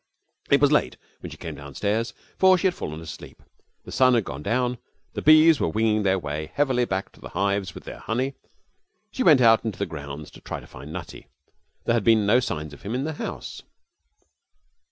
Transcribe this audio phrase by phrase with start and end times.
[0.49, 3.43] It was late when she came downstairs, for she had fallen asleep.
[3.85, 4.79] The sun had gone down.
[5.23, 8.33] Bees were winging their way heavily back to the hives with their honey.
[9.11, 11.27] She went out into the grounds to try to find Nutty.
[11.85, 13.61] There had been no signs of him in the house.